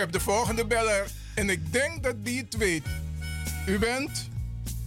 Heb 0.00 0.12
de 0.12 0.20
volgende 0.20 0.66
beller 0.66 1.10
en 1.34 1.50
ik 1.50 1.72
denk 1.72 2.02
dat 2.02 2.14
die 2.24 2.40
het 2.40 2.56
weet. 2.56 2.86
U 3.66 3.78
bent? 3.78 4.28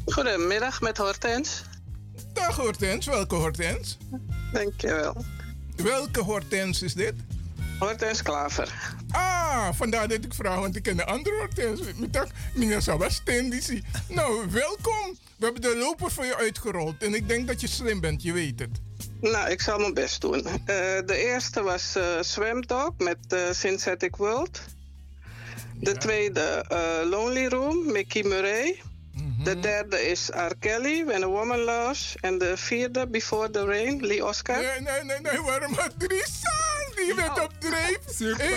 Goedemiddag 0.05 0.81
met 0.81 0.97
Hortens. 0.97 1.63
Dag 2.33 2.55
Hortens, 2.55 3.05
welke 3.05 3.35
Hortens? 3.35 3.97
Dankjewel. 4.53 5.25
Welke 5.75 6.19
Hortens 6.19 6.81
is 6.81 6.93
dit? 6.93 7.13
Hortens 7.79 8.21
Klaver. 8.21 8.95
Ah, 9.11 9.69
vandaar 9.73 10.07
dat 10.07 10.23
ik 10.23 10.33
vraag, 10.33 10.59
want 10.59 10.75
ik 10.75 10.83
ken 10.83 10.97
de 10.97 11.05
andere 11.05 11.35
Hortens. 11.35 11.81
Met 11.97 12.13
dat, 12.13 12.29
meneer 12.55 12.81
Sabastendisi. 12.81 13.83
Nou, 14.09 14.45
welkom. 14.49 15.17
We 15.37 15.45
hebben 15.45 15.61
de 15.61 15.77
loper 15.77 16.11
voor 16.11 16.25
je 16.25 16.37
uitgerold 16.37 17.03
en 17.03 17.13
ik 17.13 17.27
denk 17.27 17.47
dat 17.47 17.61
je 17.61 17.67
slim 17.67 17.99
bent, 17.99 18.23
je 18.23 18.33
weet 18.33 18.59
het. 18.59 18.81
Nou, 19.21 19.49
ik 19.49 19.61
zal 19.61 19.79
mijn 19.79 19.93
best 19.93 20.21
doen. 20.21 20.45
Eh, 20.45 20.55
de 21.05 21.15
eerste 21.15 21.61
was 21.61 21.95
eh 21.95 22.21
Swamdog 22.21 22.91
met 22.97 23.17
eh, 23.27 23.51
Synthetic 23.51 24.15
World. 24.15 24.61
De 25.83 25.97
tweede 25.97 26.65
eh, 26.67 27.09
Lonely 27.09 27.47
Room, 27.47 27.91
Mickey 27.91 28.23
Murray. 28.23 28.81
Mhm. 29.13 29.43
De 29.43 29.59
derde 29.59 30.01
is 30.09 30.29
R. 30.29 30.55
Kelly, 30.59 31.05
When 31.05 31.23
a 31.23 31.27
Woman 31.27 31.59
Loves. 31.59 32.15
En 32.21 32.37
de 32.37 32.57
vierde, 32.57 33.07
Before 33.07 33.49
the 33.49 33.65
Rain, 33.65 34.05
Lee 34.05 34.25
Oscar. 34.25 34.55
Nee, 34.61 34.79
nee, 34.79 35.03
nee, 35.03 35.19
nee, 35.21 35.41
waarom 35.41 35.73
had 35.73 35.91
drie 35.97 36.23
songs? 36.25 36.95
Die 36.95 37.15
bent 37.15 37.41
op 37.43 37.51
dreef. 37.59 37.97
Super. 38.09 38.49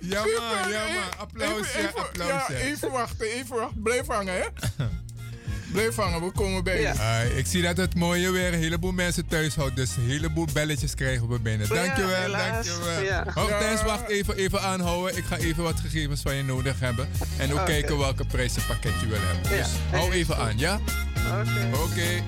Ja, 0.00 0.20
man, 0.24 0.70
ja, 0.70 0.84
man. 0.94 1.18
Applausje, 1.18 1.78
Even, 1.78 1.88
even, 1.88 1.98
applausje. 2.00 2.52
Ja, 2.52 2.58
even 2.58 2.90
wachten, 2.90 3.26
even 3.26 3.56
wachten. 3.56 3.82
Blijf 3.82 4.06
hangen, 4.06 4.34
hè? 4.34 4.44
Blijf 5.76 5.96
hangen, 5.96 6.22
we 6.24 6.30
komen 6.30 6.64
bij 6.64 6.80
je. 6.80 6.90
Ah, 6.98 7.36
ik 7.36 7.46
zie 7.46 7.62
dat 7.62 7.76
het 7.76 7.94
mooie 7.94 8.30
weer 8.30 8.52
een 8.52 8.58
heleboel 8.58 8.92
mensen 8.92 9.26
thuis 9.26 9.54
houdt. 9.54 9.76
Dus 9.76 9.96
een 9.96 10.06
heleboel 10.06 10.46
belletjes 10.52 10.94
krijgen 10.94 11.28
we 11.28 11.40
binnen. 11.40 11.66
Ja, 11.68 11.74
Dankjewel, 11.74 12.20
helaas. 12.20 12.66
dankjewel. 12.66 13.02
Ja. 13.02 13.26
Ja. 13.36 13.84
wacht 13.84 14.08
even, 14.08 14.36
even 14.36 14.60
aanhouden. 14.62 15.16
Ik 15.16 15.24
ga 15.24 15.36
even 15.36 15.62
wat 15.62 15.80
gegevens 15.80 16.20
van 16.22 16.34
je 16.34 16.42
nodig 16.42 16.80
hebben. 16.80 17.08
En 17.38 17.52
ook 17.52 17.66
kijken 17.66 17.98
welke 17.98 18.24
prijzenpakket 18.24 18.92
je 19.00 19.06
wil 19.06 19.18
hebben. 19.20 19.56
Ja, 19.56 19.62
Dus 19.62 19.72
hou 19.90 20.12
even 20.12 20.36
aan, 20.36 20.58
ja? 20.58 20.80
Oké. 21.40 21.82
Oké. 21.82 22.22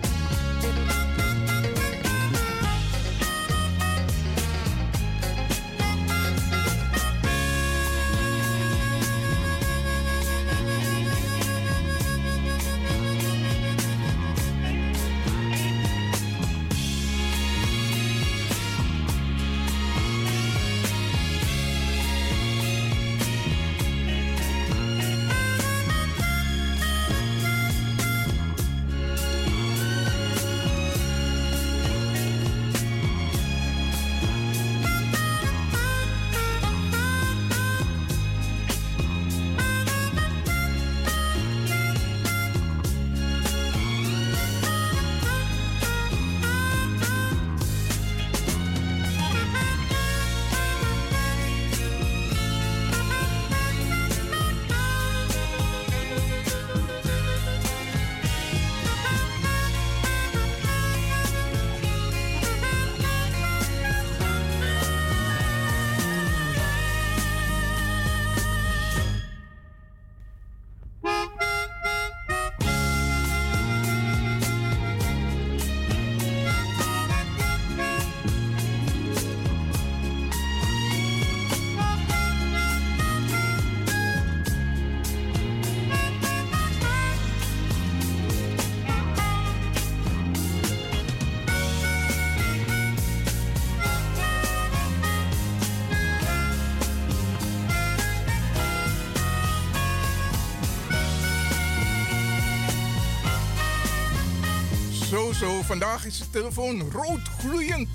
Zo. 105.39 105.63
Vandaag 105.63 106.05
is 106.05 106.19
de 106.19 106.31
telefoon 106.31 106.91
rood 106.91 107.21
gloeiend. 107.39 107.89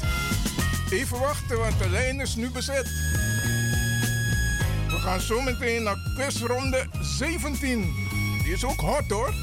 Even 0.90 1.20
wachten, 1.20 1.58
want 1.58 1.80
de 1.80 1.90
lijn 1.90 2.20
is 2.20 2.36
nu 2.36 2.50
bezet. 2.50 2.86
We 4.88 4.98
gaan 5.00 5.22
zo 5.22 5.42
meteen 5.42 5.84
naar 5.84 5.98
quizronde 6.16 6.86
17. 7.02 7.94
Die 8.44 8.54
is 8.54 8.66
ook 8.66 8.80
hot 8.80 9.10
hoor. 9.10 9.34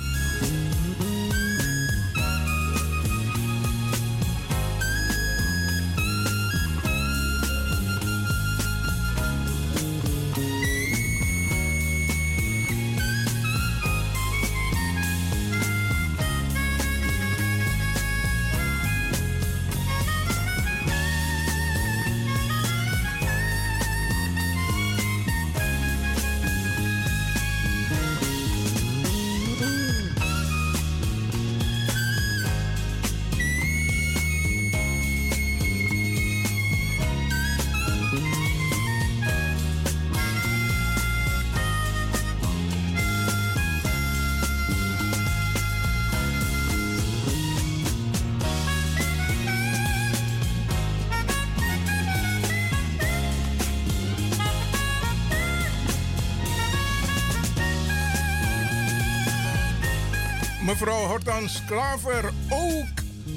Hortans 61.25 61.65
Klaver 61.65 62.33
ook 62.51 62.87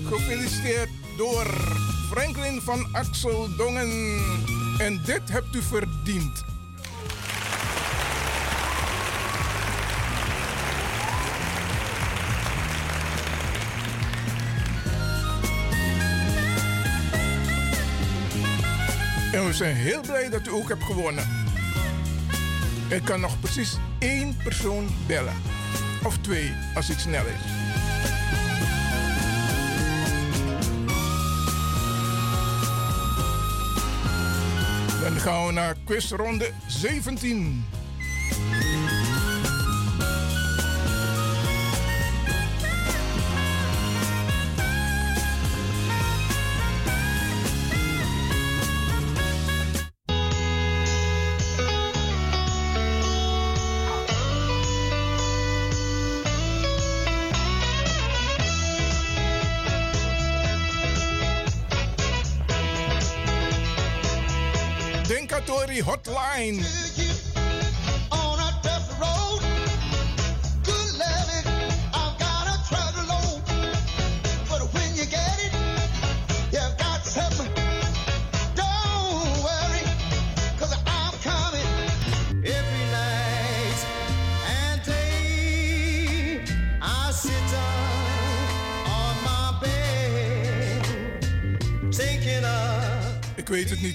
gefeliciteerd 0.04 0.90
door 1.18 1.46
Franklin 2.12 2.62
van 2.62 2.88
Axel 2.92 3.56
Dongen. 3.58 4.20
En 4.78 5.02
dit 5.06 5.30
hebt 5.30 5.56
u 5.56 5.62
verdiend. 5.62 6.44
En 19.34 19.46
we 19.46 19.54
zijn 19.54 19.76
heel 19.76 20.02
blij 20.02 20.30
dat 20.30 20.48
u 20.48 20.52
ook 20.52 20.70
hebt 20.70 20.84
gewonnen. 20.84 21.28
Ik 22.90 23.02
kan 23.04 23.20
nog 23.20 23.40
precies 23.40 23.78
één 24.00 24.38
persoon 24.44 24.88
bellen. 25.08 25.36
Of 26.04 26.18
twee, 26.18 26.52
als 26.76 26.88
het 26.88 27.00
snel 27.00 27.26
is. 27.26 27.63
Gaan 35.24 35.46
we 35.46 35.52
naar 35.52 35.76
quizronde 35.86 36.50
17. 36.68 37.66
Hotline. 65.84 67.33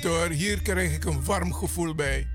Niet 0.03 0.38
hier 0.38 0.62
krijg 0.62 0.94
ik 0.94 1.05
een 1.05 1.24
warm 1.24 1.55
gevoel 1.55 1.94
bij. 1.94 2.26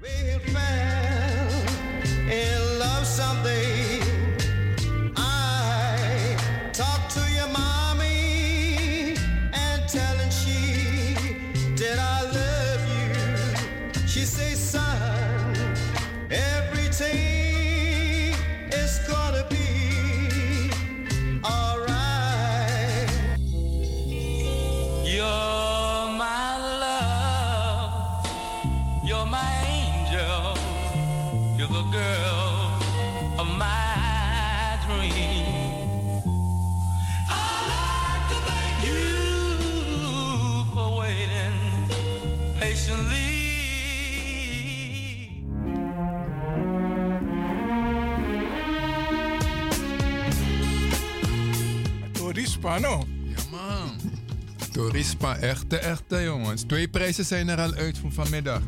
Torispa, 52.53 52.79
no? 52.79 53.07
Ja, 53.23 53.35
man. 53.51 53.91
Torispa, 54.71 55.37
echte, 55.37 55.77
echte 55.77 56.23
jongens. 56.23 56.61
Twee 56.61 56.87
prijzen 56.87 57.25
zijn 57.25 57.49
er 57.49 57.57
al 57.57 57.73
uit 57.73 57.97
van 57.97 58.13
vanmiddag. 58.13 58.61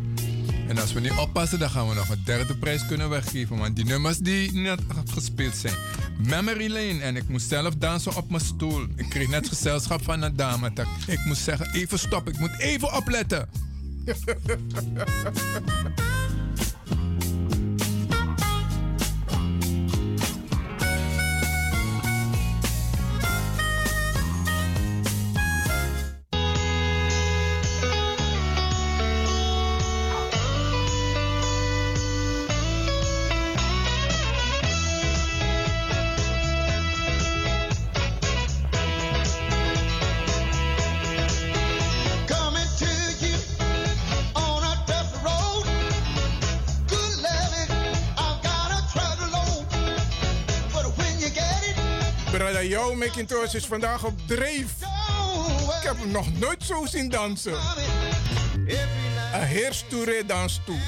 En 0.67 0.77
als 0.77 0.93
we 0.93 0.99
niet 0.99 1.11
oppassen, 1.11 1.59
dan 1.59 1.69
gaan 1.69 1.89
we 1.89 1.95
nog 1.95 2.09
een 2.09 2.21
derde 2.25 2.55
prijs 2.55 2.85
kunnen 2.85 3.09
weggeven. 3.09 3.57
Want 3.57 3.75
die 3.75 3.85
nummers 3.85 4.17
die 4.17 4.53
net 4.53 4.79
gespeeld 5.13 5.55
zijn. 5.55 5.73
Memory 6.17 6.71
Lane. 6.71 7.01
En 7.01 7.15
ik 7.15 7.29
moest 7.29 7.47
zelf 7.47 7.75
dansen 7.75 8.15
op 8.15 8.29
mijn 8.29 8.43
stoel. 8.43 8.85
Ik 8.95 9.09
kreeg 9.09 9.27
net 9.27 9.47
gezelschap 9.47 10.03
van 10.03 10.21
een 10.21 10.35
dame. 10.35 10.73
Dat 10.73 10.87
ik 11.07 11.25
moest 11.25 11.41
zeggen, 11.41 11.73
even 11.73 11.99
stop. 11.99 12.29
Ik 12.29 12.39
moet 12.39 12.59
even 12.59 12.95
opletten. 12.95 13.49
Macintosh 53.05 53.53
is 53.53 53.65
vandaag 53.65 54.03
op 54.03 54.13
dreef. 54.27 54.71
Ik 55.79 55.83
heb 55.83 55.97
hem 55.97 56.11
nog 56.11 56.39
nooit 56.39 56.63
zo 56.63 56.85
zien 56.85 57.09
dansen. 57.09 57.57
Een 59.33 59.43
heer 59.43 59.83
Touré 59.89 60.25
dans 60.25 60.61
toe. 60.65 60.79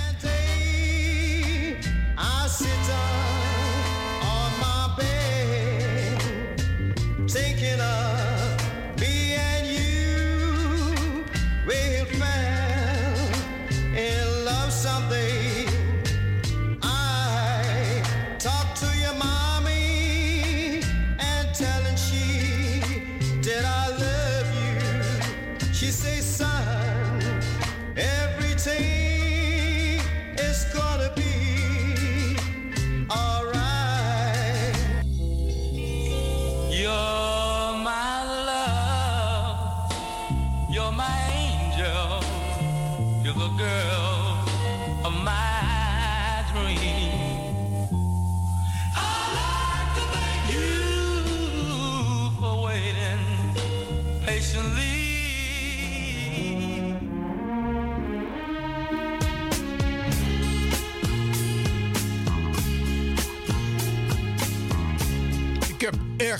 Girl 43.57 44.06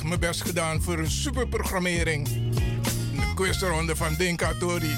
mijn 0.07 0.19
best 0.19 0.41
gedaan 0.41 0.81
voor 0.81 0.99
een 0.99 1.11
superprogrammering. 1.11 2.27
De 2.27 3.33
quizronde 3.35 3.95
van 3.95 4.15
Dinka 4.17 4.53
Tori. 4.59 4.95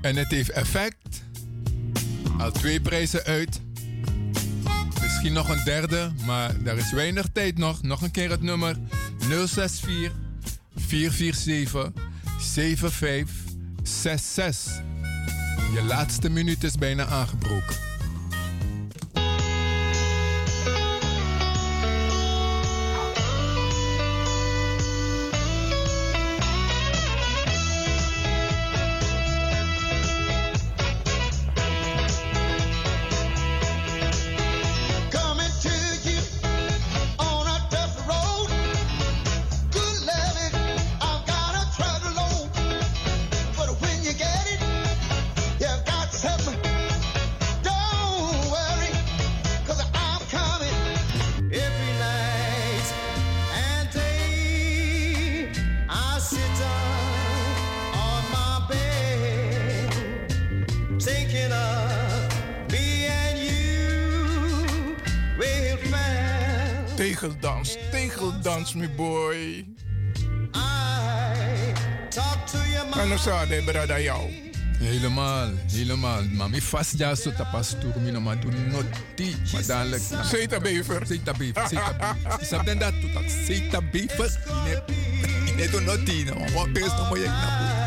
En 0.00 0.16
het 0.16 0.30
heeft 0.30 0.50
effect. 0.50 1.24
Al 2.38 2.50
twee 2.50 2.80
prijzen 2.80 3.24
uit. 3.24 3.60
Misschien 5.02 5.32
nog 5.32 5.48
een 5.48 5.64
derde, 5.64 6.12
maar 6.26 6.54
er 6.64 6.76
is 6.76 6.92
weinig 6.92 7.26
tijd 7.32 7.58
nog. 7.58 7.82
Nog 7.82 8.02
een 8.02 8.10
keer 8.10 8.30
het 8.30 8.42
nummer 8.42 8.76
064 9.18 10.12
447 10.76 11.92
7566. 12.38 14.82
Je 15.74 15.82
laatste 15.82 16.30
minuut 16.30 16.64
is 16.64 16.74
bijna 16.74 17.06
aangebroken. 17.06 17.83
Tegeldans, 68.74 68.96
mijn 68.96 68.96
boy. 68.96 69.66
talk 72.08 72.46
to 72.46 72.58
your 72.72 72.84
mom. 72.88 72.98
En 72.98 73.08
dan 73.08 73.18
zou 73.18 73.48
de 73.48 73.62
brada 73.64 74.00
jou. 74.00 74.30
Helemaal, 74.78 75.50
helemaal. 75.72 76.22
Maar 76.22 76.50
mi 76.50 76.60
vast 76.60 76.98
ja 76.98 77.14
zo 77.14 77.32
tapas 77.32 77.74
tour 77.80 78.00
mi 78.00 78.10
no 78.10 78.20
ma 78.20 78.34
do 78.34 78.48
noti. 78.48 79.36
Maar 79.52 79.66
dadelijk. 79.66 80.02
Zeta 80.22 80.60
bever. 80.60 81.06
Zeta 81.06 81.32
bever, 81.32 81.68
zeta 81.68 81.92
bever. 81.96 82.40
Isap 82.40 82.64
den 82.64 82.78
dat 82.78 83.00
toetak. 83.00 83.28
Zeta 83.46 83.80
bever. 83.90 84.38
Ine, 84.66 84.82
ine 85.52 85.70
do 85.70 85.80
noti. 85.80 86.24
No, 86.24 86.52
wat 86.52 86.72
pers 86.72 86.96
no 86.96 87.08
mo 87.08 87.16
yek 87.16 87.26
na 87.26 87.82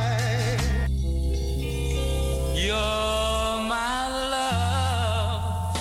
You're 2.54 3.62
my 3.68 4.10
love. 4.30 5.78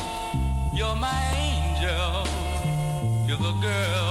You're 0.75 0.97
my 0.97 1.23
angel. 1.35 2.27
You're 3.27 3.43
the 3.43 3.53
girl 3.61 4.06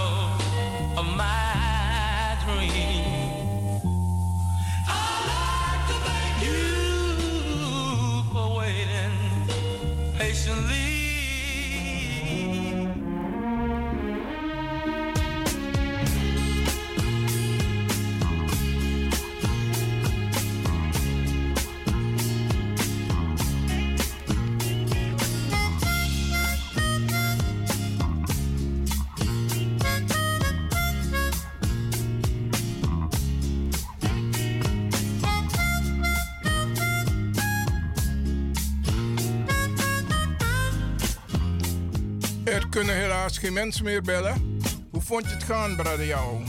kunnen 42.75 42.95
helaas 42.95 43.37
geen 43.37 43.53
mensen 43.53 43.83
meer 43.83 44.01
bellen. 44.01 44.59
Hoe 44.91 45.01
vond 45.01 45.25
je 45.25 45.33
het 45.33 45.43
gaan, 45.43 45.75
brada 45.75 46.03
jou? 46.03 46.43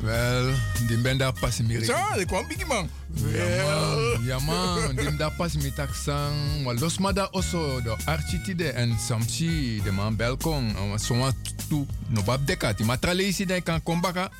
Wel, 0.00 0.52
die 0.86 0.98
ben 0.98 1.18
daar 1.18 1.32
pas 1.40 1.60
meer. 1.60 1.84
Zo, 1.84 1.94
ik 2.16 2.26
kwam 2.26 2.46
biggie 2.46 2.66
man. 2.66 2.90
Ja 3.32 3.64
man, 3.64 4.24
ja 4.24 4.38
man, 4.38 4.96
die 4.96 5.16
daar 5.16 5.32
pas 5.32 5.56
met 5.56 5.74
taxang. 5.74 6.64
Maar 6.64 6.74
los 6.74 6.98
maar 6.98 7.14
daar 7.14 7.28
also 7.28 7.82
de 7.82 7.96
architide 8.04 8.68
en 8.68 8.98
samchi 8.98 9.80
de 9.84 9.92
man 9.92 10.16
belkong. 10.16 10.74
Zo 11.00 11.16
wat 11.16 11.34
tu 11.68 11.86
no 12.06 12.22
bab 12.22 12.46
dekati. 12.46 12.84
Maar 12.84 12.98
tralesi 12.98 13.46
dan 13.46 13.62
kan 13.62 13.82
kombaka. 13.82 14.30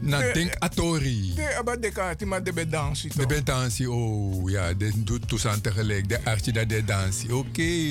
Na 0.00 0.20
Eh, 0.20 0.34
denk 0.34 0.54
atori. 0.58 1.34
De 1.34 1.56
abadekati, 1.58 2.24
maar 2.24 2.42
de 2.42 2.52
bedansie 2.52 3.10
De 3.10 3.16
toch? 3.16 3.26
ben 3.26 3.44
dansie, 3.44 3.90
oh 3.90 4.50
ja, 4.50 4.72
de 4.72 4.92
doet 5.04 5.28
toestand 5.28 5.62
tegelijk. 5.62 6.08
De 6.08 6.24
archie 6.24 6.52
dat 6.52 6.68
de 6.68 6.84
dansie, 6.84 7.36
oké. 7.36 7.90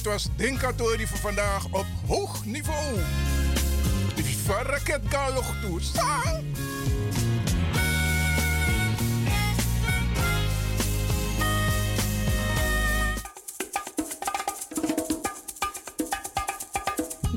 Dit 0.00 0.12
was 0.12 0.28
Dinkatori 0.36 1.06
voor 1.06 1.18
vandaag 1.18 1.64
op 1.64 1.86
hoog 2.06 2.44
niveau. 2.44 2.98
Die 4.14 4.36
van 4.38 4.62
raket 4.62 5.00
galog 5.08 5.54
toe. 5.60 5.80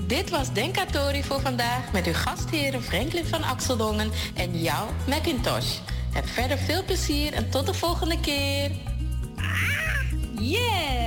Dit 0.07 0.29
was 0.29 0.53
Denkatori 0.53 1.23
voor 1.23 1.41
vandaag 1.41 1.91
met 1.91 2.05
uw 2.05 2.13
gastheren 2.13 2.83
Franklin 2.83 3.25
van 3.25 3.43
Axeldongen 3.43 4.11
en 4.35 4.61
jou, 4.61 4.89
Macintosh. 5.07 5.77
Heb 6.13 6.27
verder 6.27 6.57
veel 6.57 6.83
plezier 6.85 7.33
en 7.33 7.49
tot 7.49 7.65
de 7.65 7.73
volgende 7.73 8.19
keer. 8.19 8.71
Yeah! 10.39 11.02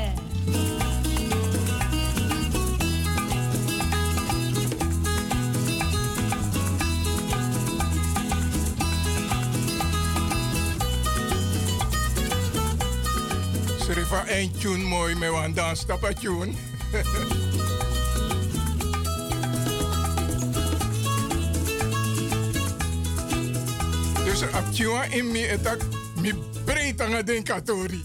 Een 14.37 14.51
tune 14.59 14.85
mooi 14.85 15.15
met 15.15 15.33
een 15.33 15.55
dansstappa 15.55 16.13
tune. 16.13 16.47
dus 24.25 24.41
een 24.41 24.71
tune 24.73 25.05
in 25.11 25.31
me 25.33 25.49
etak 25.49 25.81
Mi 26.21 26.35
breed 26.65 27.01
aan 27.01 27.13
het 27.13 27.27
denkatori. 27.27 28.05